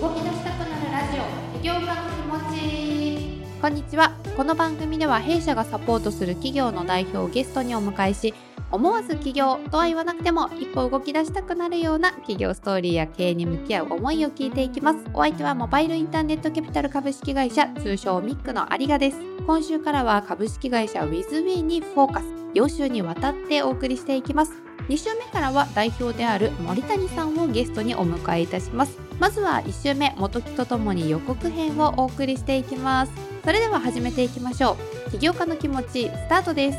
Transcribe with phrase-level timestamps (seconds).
[0.00, 3.60] 動き出したくなるラジオ起業家の気持ち。
[3.60, 4.16] こんにちは。
[4.38, 8.32] この番組では弊社がサポートする企業の代表をゲストにお迎えし
[8.70, 15.00] 思わず起業とは言わなくても一歩動き出したくなるような企業ストーリーや経営に向き合う思いを聞いていきます。
[15.12, 19.18] お相手はモバイルインターネットキャピタル株式会社通称ミックの有賀です。
[19.46, 22.24] 今週からは株式会社 WithWe にフォーカス。
[22.54, 24.52] 4週にわたってお送りしていきます。
[24.88, 29.11] 2週目からは代表である森谷さんをゲストにお迎えいたします。
[29.22, 33.12] まずは1週目元木とともに予告編をお送りしていきます。
[33.44, 34.76] それでは始めていきましょ
[35.06, 35.10] う。
[35.12, 36.78] 起業家の気持ちスタートです。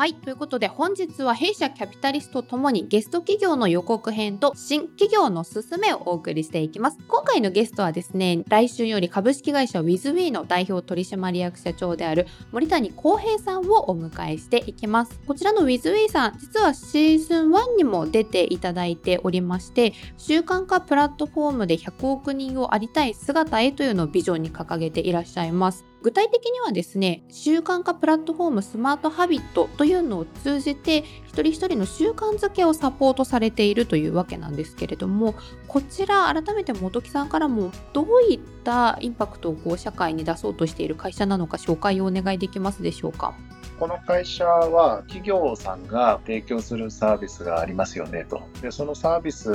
[0.00, 0.14] はい。
[0.14, 6.96] ということで、本日は弊社キャピタリストともにゲスト企業の予告編と新企業のすすめをお送りしていきます。
[7.06, 15.20] 今回のゲストはですね、来週より株式会社 WithWe の代表取締役社長である森谷康平さんをお迎えしていきます。
[15.26, 25.89] こちらの WithWe さん、実はシーズン1にも出ていただいておりまして、習慣化プラットフォームで100億人をありたい姿へというのをビジョンに掲げていらっしゃいます。
[26.02, 35.34] 具体的にはですね習慣化プラットフォームスマートハビットというのを通じて一人一人の習慣づけをサポートされているというわけなんですけれども
[35.68, 43.34] こちら改めて本木さんからもどういったインパクトをこう社会に出そうとしている会社なのか紹介をお願いできますでしょうか？
[43.78, 48.42] この会社は企業さんが提供するサービスがありますよねと。
[48.60, 49.50] で、そのサービス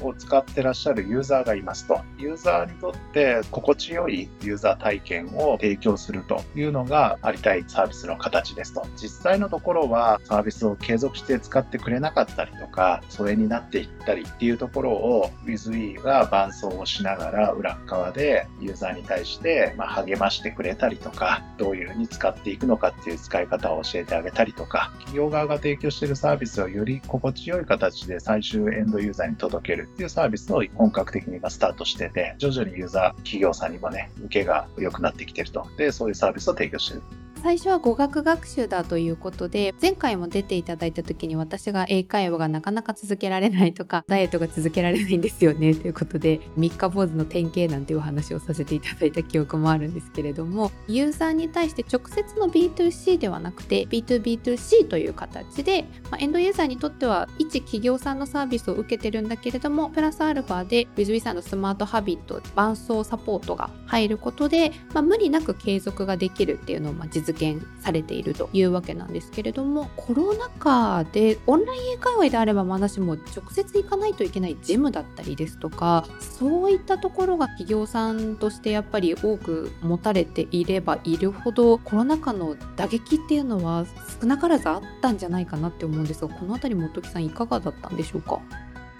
[0.00, 2.00] を使ってらっしゃるユーザーがいますと。
[2.16, 8.86] ユーザーにとって心地よいユーザー体験を提供するというのがありたいサービスの形ですと。
[8.96, 35.66] 実際のところはサービスを継続して使ってくれなかったりとか、疎遠になっていったりっていうところを WithE が伴走をしながら裏側でユーザーに対してま励ましてくれたりとか、どういうふうに使っていくのかっていう使い方を教えてあげたりとか、企業側が提供しているサービスをより心地よい形で最終エンドユーザーに届けるっていうサービスを本格的に今スタートしてて、徐々にユーザー、企業さんにもね、受けが良くなってきてると。
[35.76, 37.25] で、そういうサービスを提供している。
[37.42, 83.86] 最初は語学学習だということで前回も出ていただいた時に私が英会話がなかなか続けられないとか ダイエットが続けられないんですよねということで三日坊主の典型なんていうお話をさせていただいた記憶もあるんですけれどもユーザーに対して直接の B2C ではなくて B2B2C という形で、まあ、エンドユーザーにとっては一企業さんのサービスを受けてるんだけれどもプラスアルファで WithWe さんのスマートハビット伴走サポートが入ることで、まあ、無理なく継続ができるっていうのをまあ実現されているというわけなんですけれどもコロナ禍でオンライン英会話であればまだしも直接行かないといけないジムだったりですとかそういったところが企業さんとしてやっぱり多く持たれていればいるほどコロナ禍の打撃っていうのは
[84.20, 88.40] 少なからずあったんじゃないかなって思うんですがこの辺り本木さんいかがだったんでしょうか？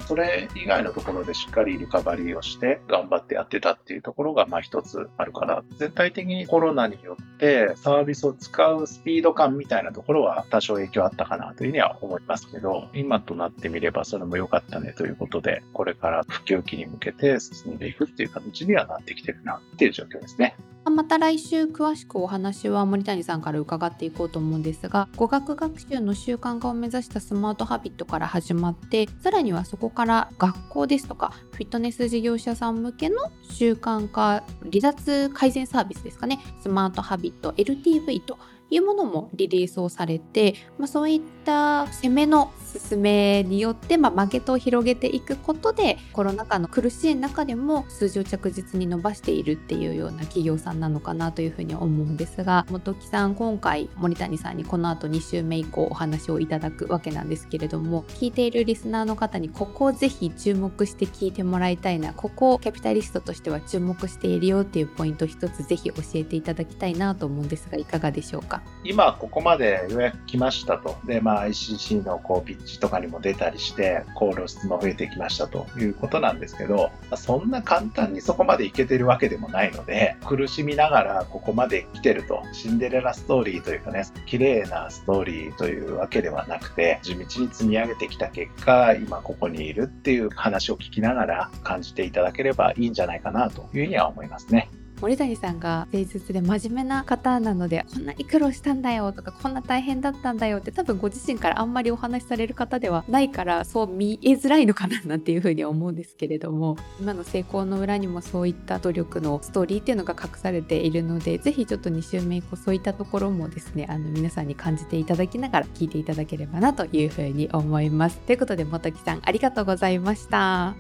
[0.07, 20.57] それ以外のところでしっかりリカバリーをして頑張ってやってたっていうところがまあ一つあるから、全体的にコロナによってサービスを使うスピード感みたいなところは多少影響あったかなというふうには思いますけど、今となってみればそれも良かったねということで、これから普及期に向けて進んでいくっていう形にはなってきてるなっていう状況ですね。
[20.91, 33.17] また来週詳しくお話は森谷さんから伺っていこうと思うんですが語学学習の習慣化を目指したスマートハビットから始まってさらにはそこから学校ですとかフィットネス事業者さん向けの
[33.51, 36.39] 習慣化離脱改善サービスですかね。
[36.61, 38.39] スマートハビット LTV と
[38.71, 68.56] いうものもリリースをされて、まあ、そういった攻めの進めによって、まあ、マーケットを広げていくことでコロナ禍の苦しい中でも数字を着実に伸ばしているっていうような企業さんなのかなというふうに思うんですが本木さん今回森谷さんにこの後2週目以降お話をいただくわけなんですけれども聞いているリスナーの方にここをぜひ注目して聞いてもらいたいなここをキャピタリストとしては注目しているよっていうポイント一つぜひ教えていただきたいなと思うんですがいかがでしょうか？
[68.59, 70.97] か今ここまでようやく来ましたと。
[71.05, 82.43] で、まあ ICC のこうピッチとかにも出たりして、コール質も増えてきましたということなんですけど、そんな簡単にそこまでいけてるわけでもないので、苦しみながらここまで来てると。
[82.53, 94.71] シンデレラストーリーというかね、綺麗なストーリーというわけではなくて、地道に積み上げてきた結果、今ここにいるっていう話を聞きながら感じていただければいいんじゃないかなというふうには思いますね。
[95.01, 118.19] 森谷さんが誠実で真面目な方なのでこんなに苦労したんだよとかこんな大変だったんだよって多分ご自身からあんまりお話しされる方ではないからそう見えづらいのかななんていうふうに思うんですけれども 今の成功の裏にもそういった努力のストーリーっていうのが隠されているのでぜひちょっと2週目以降そういったところもですねあの皆さんに感じていただきながら聞いていただければなというふうに思います。
[118.21, 120.75] ということで元木さんありがとうございました。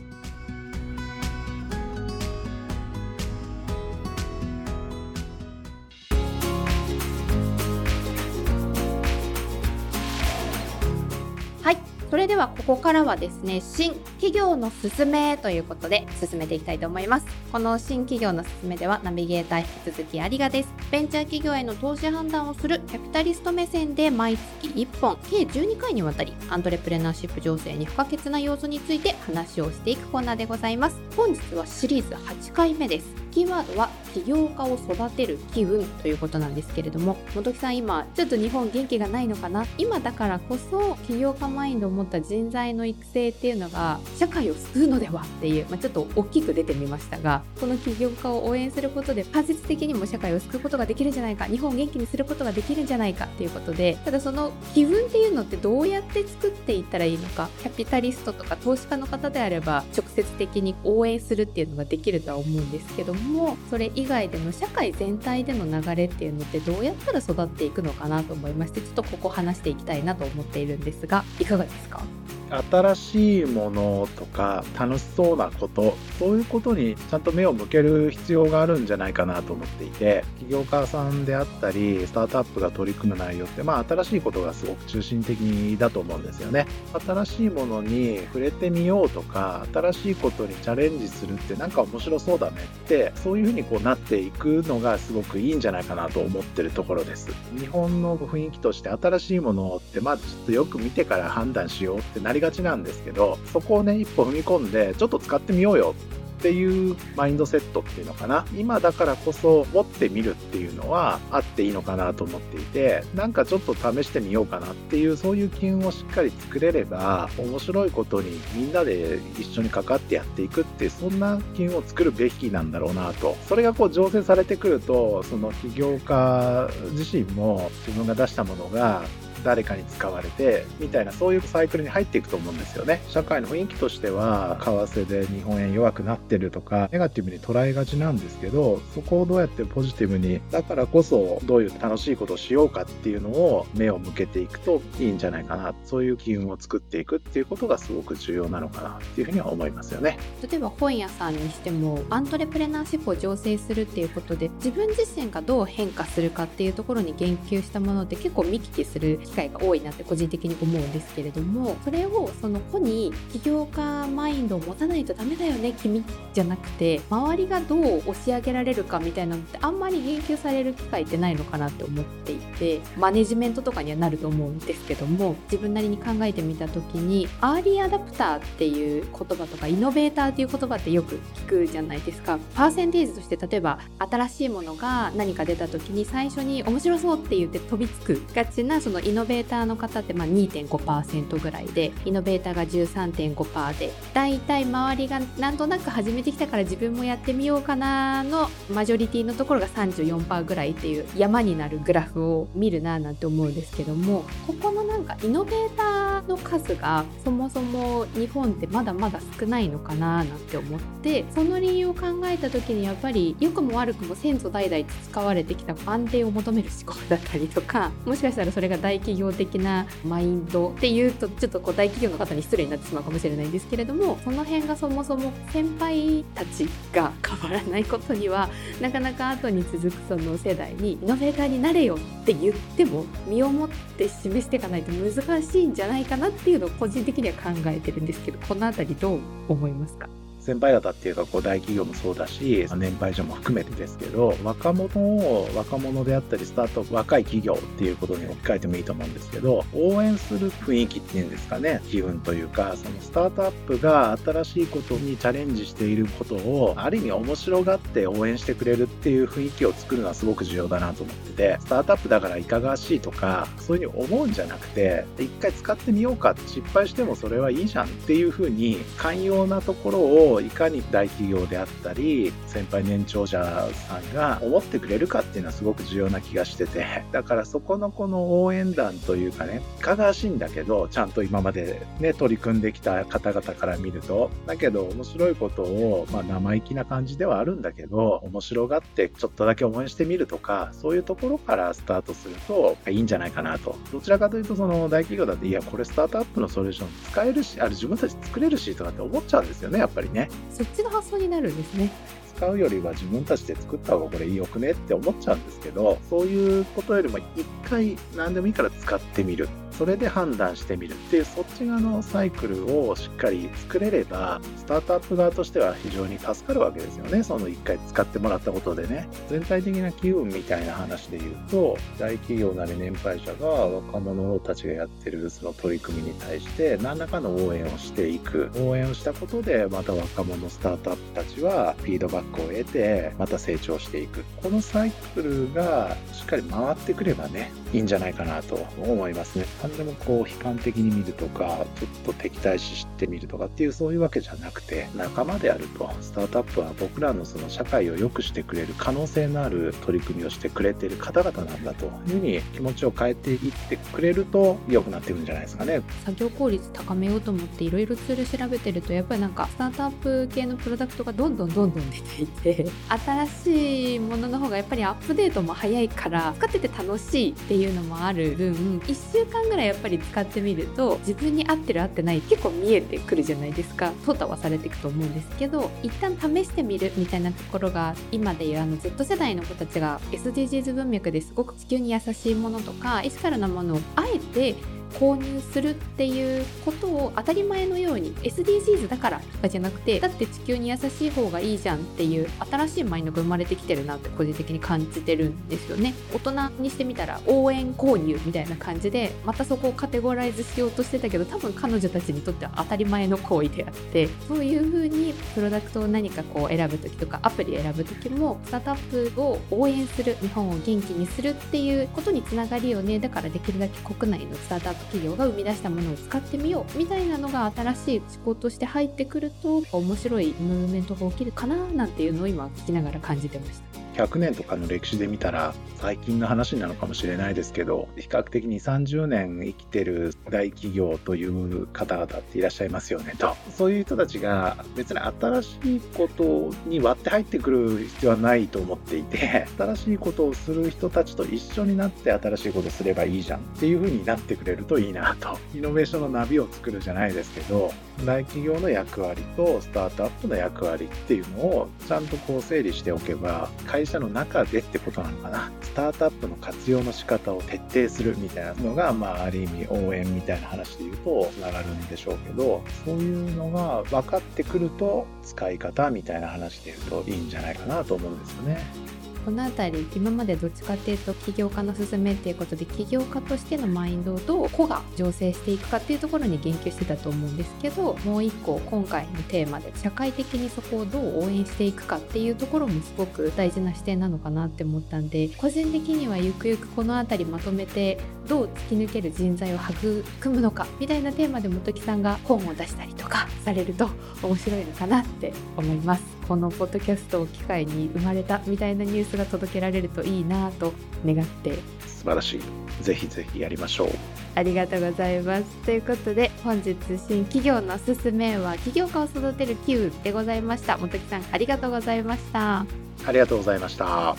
[12.26, 17.26] れではここからはですね新企業のすすめということで進めていきたいと思います。
[17.52, 20.68] この新企業のすすめではナビゲーター引き続き有賀です。
[20.90, 31.00] ベンチャー企業への投資判断をするキャピタリスト目線で毎月1本計12回にわたりアントレプレナーシップ情勢に不可欠な要素について話をしていくコーナーでございます。
[31.16, 33.25] 本日はシリーズ8回目です。
[33.36, 39.66] キーワードは起業家を育てる機運ということなんですけれども本木さん今ちょっと日本元気がないのかな？
[39.76, 72.02] 今だからこそ起業家マインドを持った人材の育成っていうのが社会を救うのではっていう、まあ、ちょっと大きく出てみましたがこの起業家を応援することで間接的にも社会を救うことができるんじゃないか日本を元気にすることができるんじゃないかっていうことでただその機運っていうのってどうやって作っていったらいいのかキャピタリストとか投資家の方であれば直接的に応援するっていうのができるとは思うんですけどももそれ以外での社会全体での流れっていうのってどうやったら育っていくのかなと思いましてちょっとここ話していきたいなと思っているんですがいかがですか？
[72.50, 86.66] 新しいものとか楽しそうなことそういうことにちゃんと目を向ける必要があるんじゃないかなと思っていて起業家さんであったりスタートアップが取り組む内容ってまあ新しいことがすごく中心的だと思うんですよね。
[87.04, 97.28] 新しいものに触れてみようとか新しいことにチャレンジするってなんか面白そうだねってそういうふうにこうなっていくのがすごくいいんじゃないかなと思ってるところです。
[97.58, 105.94] 日本の雰囲気として新しいものってまあちょっとよく見てから判断しようってなりりがちなんですけど、そこをね、一歩踏み込んで、ちょっと使ってみようよ
[106.36, 108.44] っていうマインドセットっていうのかな。
[108.56, 123.36] 今だからこそ持ってみるっていうのはあっていいのかなと思っていてなんかちょっと試してみようかなっていうそういう機運をしっかり作れれば面白いことにみんなで一緒にかかってやっていくってそんな機運を作るべきなんだろうなと。
[123.48, 129.02] それがこう醸成されてくるとその起業家自身も自分が出したものが
[129.46, 133.00] 誰かに使われてみたいなそういうサイクルに入っていくと思うんですよね。
[133.08, 145.74] 社会の雰囲気としては為替で日本円弱くなってるとかネガティブに捉えがちなんですけどそこをどうやってポジティブにだからこそどういう楽しいことをしようかっていうのを目を向けていくといいんじゃないかな。
[145.84, 150.18] そういう機運を作っていくっていうことがすごく重要なのかなっていうふうには思いますよね。
[150.42, 166.02] 例えば本屋さんにしてもアントレプレナーシップを醸成するっていうことで自分自身がどう変化するかっていうところに言及したものって結構見聞きする機会が多いなって個人的に思うんですけれどもそれをその子に起業家マインドを持たないとダメだよね君
[166.32, 182.38] じゃなくて周りがどう押し上げられるかみたいなのってあんまり言及される機会ってないのかなって思っていてマネジメントとかにはなると思うんですけども自分なりに考えてみた時にアーリーアダプターっていう言葉とかイノベーターっていう言葉ってよく聞くじゃないですか。
[182.54, 228.48] パーセンテージとして例えば新しいものが何か出た時に最初に面白そうって言って飛びつくがちなそのイノベーターの方ってま2.5%ぐらいでイノベーターが13.5%でだいたい周りがなんとなく始めてきたから自分もやってみようかなのマジョリティのところが34%ぐらいっていう山になるグラフを見るななんて思うんですけどもここのなんかイノベーターの数がそもそも日本ってまだまだ少ないのかななんて思ってその理由を考えた時にやっぱり良くも悪くも先祖代々使われてきた安定を求める思考だったりとかもしかしたらそれが大企業的なマインドっていうとちょっとこう大企業の方に失礼になってしまうかもしれないんですけれどもその辺がそもそも先輩たちが変わらないことには
[228.80, 240.08] なかなか後に続くその世代にイノベーターになれよって言っても身をもって示していかないと難しいんじゃないかなっていうのを個人的には考えてるんですけどこの辺りどう思いますか？
[240.46, 269.98] 先輩方っていうかこう大企業もそうだし年配者も含めてですけど若者を若者であったりスタート若い企業っていうことに置き換えてもいいと思うんですけど応援する雰囲気っていうんですかね気分というかそのスタートアップが新しいことにチャレンジしていることをある意味面白がって応援してくれるっていう雰囲気を作るのはすごく重要だなと思っててスタートアップだからいかがわしいとかそういうふうに思うんじゃなくて一回使ってみようか失敗してもそれはいいじゃんっていうふうに寛容なところ
[270.34, 293.76] ををいかに大企業であったり先輩年長者さんが思ってくれるかっていうのはすごく重要な気がしててだからそこのこの応援団というかねいかがわしいんだけどちゃんと今までね取り組んできた方々から見るとだけど面白いことを、まあ、生意気な感じではあるんだけど面白がってちょっとだけ応援してみるとかそういうところからスタートするといいんじゃないかなと。
[293.92, 300.25] どちらかというとその大企業だっていやこれスタートアップのソリューション使えるしあれ自分たち作れるしとかって思っちゃうんですよねやっぱりね。
[300.50, 301.90] そっちの発想になるんですね。
[302.36, 309.48] 使うよりは自分たちで作った方がこれいいよくねって思っちゃうんですけどそういうことよりも一回何でもいいから使ってみる。
[309.76, 310.94] それで判断してみる。
[310.94, 317.22] っていうそっち側のサイクルをしっかり作れればスタートアップ側としては非常に助かるわけですよね。
[317.22, 319.08] その1回使ってもらったことでね。
[319.28, 328.50] 全体的な機運みたいな話で言うと大企業なり年配者が若者たちがやってるその取り組みに対して何らかの応援をしていく。
[328.56, 334.24] 応援をしたことでまた若者スタートアップたちはフィードバックを得てまた成長していく。
[334.42, 339.44] このサイクルがしっかり回ってくればねいいんじゃないかなと思いますね。
[339.66, 345.90] 何でもこう悲観的に見るとかちょっと敵対視してみるとかっていうそういうわけじゃなくて仲間であると。
[346.00, 355.82] スタートアップは僕らのその社会を良くしてくれる可能性のある取り組みをしてくれてる方々なんだというふうに気持ちを変えていってくれると良くなっていくんじゃないですかね。
[356.04, 373.92] 作業効率高めようと思っていろいろツール調べてるとやっぱりなんかスタートアップ系のプロダクトがどんどんどんどん出ていて新しいものの方がやっぱりアップデートも早いから使ってて楽しいっていうのもある分1週間ぐらいやっぱり使ってみると自分に合ってる合ってない結構見えてくるじゃないですか。
[374.06, 384.54] 淘汰はされていくと思うんですけど一旦試してみるみたいなところが今でいうあの Z 世代の子たちが SDGs 文脈ですごく地球に優しいものとかエシカルなものをあえて
[384.98, 395.94] 購入するっていうことを当たり前のように SDGs だからとかじゃなくてだって地球に優しい方がいいじゃんっていう新しいマインドが生まれてきてるなって個人的に感じてるんですよね。
[396.14, 412.98] 大人にしてみたら応援購入みたいな感じでまたそこをカテゴライズしようとしてたけど多分彼女たちにとっては当たり前の行為であってそういう風にプロダクトを何かこう選ぶ時とかアプリ選ぶ時もスタートアップを応援する日本を元気にするっていうことにつながるよね。
[412.98, 423.65] だからできるだけ国内のスタートアップ企業が生み出したものを使ってみようみたいなのが新しい思考として入ってくると面白いムーブメントが起きるかななんていうのを今聞きながら感じてました。
[423.96, 433.34] 100年とかの歴史で見たら最近の話なのかもしれないですけど比較的に30年生きてる大企業という方々っていらっしゃいますよねと。
[433.50, 445.38] そういう人たちが別に新しいことに割って入ってくる必要はないと思っていて新しいことをする人たちと一緒になって新しいことすればいいじゃんっていう風になってくれるといいなと。
[445.54, 447.72] イノベーションのナビを作るじゃないですけど
[448.04, 455.50] 大企業の役割とスタートアップの役割っていうのをちゃんとこう整理しておけば会社の中でってことなのかな。
[455.62, 468.95] スタートアップの活用の仕方を徹底するみたいなのが、まあ、ある意味応援みたいな話で言うと、つながるんでしょうけど、そういうのが分かってくると、使い方みたいな話で言うといいんじゃないかなと思うんですよね。
[469.26, 493.90] この辺り今までどっちかっていうと起業家の勧めっていうことで起業家としてのマインドをどう個が醸成していくかっていうところに言及してたと思うんですけどもう一個今回のテーマで社会的にそこをどう応援していくかっていうところもすごく大事な視点なのかなって思ったんで個人的にはゆくゆくこの辺りまとめてどう突き抜ける人材を育むのかみたいなテーマで本木さんが本を出したりとかされると
[494.22, 496.16] 面白いのかなって思います。
[496.28, 500.72] このポッドキャストを機会に生まれたみたいなニュースが届けられるといいなと
[501.04, 501.54] 願って。
[501.86, 502.40] 素晴らしい。
[502.82, 503.88] ぜひぜひやりましょう。
[504.34, 505.44] ありがとうございます。
[505.64, 506.76] ということで本日
[507.08, 510.76] 新企業のすすめは起業家を育てる Q でございました。
[510.76, 512.66] 本木さんありがとうございました。
[513.06, 514.16] ありがとうございました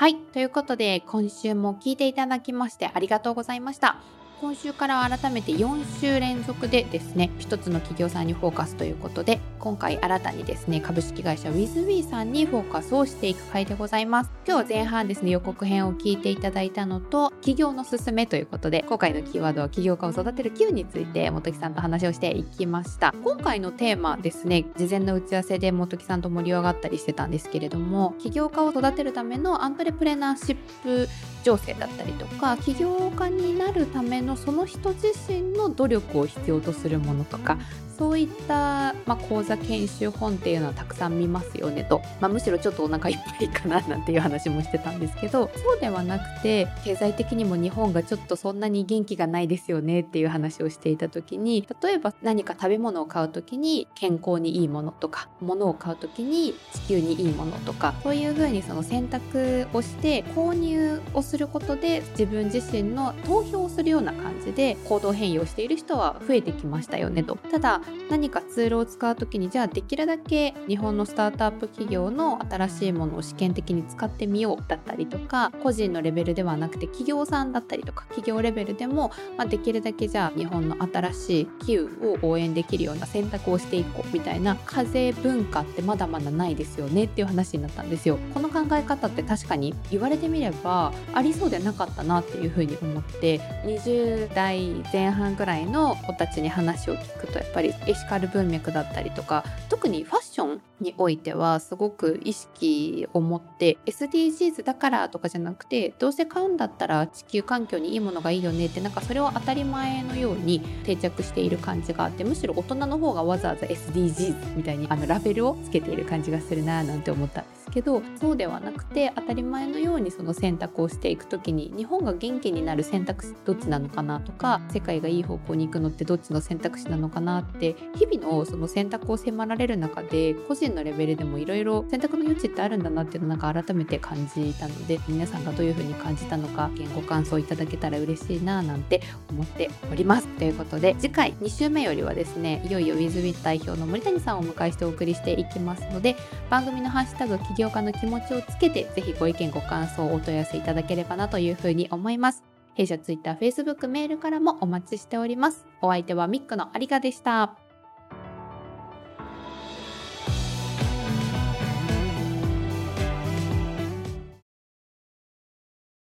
[0.00, 0.16] はい。
[0.16, 3.98] ということで、今週も聞いていただきましてありがとうございました。
[4.40, 14.30] 今週から改めて4週連続でですね一つの企業さんにフォーカスということで今回新たにですね株式会社 WithWe さんにフォーカスをしていく回でございます。
[14.48, 23.14] 今日前半ですね予告編を聞いていただいたのと企業のすすめということで今回のキーワードは起業家を育てる Q について本木さんと話をしていきました。
[23.22, 31.08] 今回のテーマですね事前の打ち合わせで本木さんと盛り上がったりしてたんですけれども起業家を育てるためのアントレプレナーシップ
[31.42, 37.58] 情勢だったりとか起業家になるためのその人自身の努力を必要とするものとか
[38.00, 45.50] そういった、まあ、講座研修本っていうのはたくさん見ますよねと、まあ、むしろちょっとお腹いっぱいかななんていう話もしてたんですけど。
[45.54, 67.36] そうではなくて経済的にも日本がちょっとそんなに元気がないですよねっていう話をしていた時に例えば何か食べ物を買う時に健康にいいものとか物を買う時に地球にいいものとかそういうふうにその選択をして購入をすることで自分自身の投票をするような感じで行動変容している人は増えてきましたよねと。
[67.50, 67.80] ただ
[68.10, 88.18] 何かツールを使う時にじゃあできるだけ日本のスタートアップ企業の新しいものを試験的に使ってみようだったりとか個人のレベルではなくて企業さんだったりとか企業レベルでも、まあ、できるだけじゃあ日本の新しい機運を応援できるような選択をしていこうみたいな課税文化ってまだまだないですよねっていう話になったんですよ。
[88.34, 117.59] この考え方って確かに言われてみればありそうでなかったなっていうふうに思って20代前半ぐらいの子たちに話を聞くとやっぱりエシカル文脈だったりとか特にファッションにおいてはすごく意識を持って SDGs だからとかじゃなくてどうせ買うんだったら地球環境にいいものがいいよねってなんかそれを当たり前のように定着している感じがあってむしろ大人の方がわざわざ SDGs みたいにあのラベルをつけている感じがするななんて思ったんです。
[117.70, 140.26] けどそうではなくて当たり前のようにその選択をしていく時に日本が元気になる選択肢どっちなのかなとか世界がいい方向に行くのってどっちの選択肢なのかなって日々のその選択を迫られる中で個人のレベルでもいろいろ選択の余地ってあるんだなっていうのをなんか改めて感じたので皆さんがどういう風に感じたのかご感想いただけたら嬉しいななんて思っております。
[140.38, 146.16] ということで次回2週目よりはですねいよいよ WizWit 代表の森谷さんをお迎えしてお送りしていきますので
[146.48, 152.42] 番組のハッシュタグ起業家の気持ちをつけてぜひご意見ご感想をお問い合わせいただければなというふうに思います
[152.74, 155.66] 弊社 Twitter、Facebook、メールからもお待ちしております。
[155.82, 157.69] お相手はミックの有賀でした。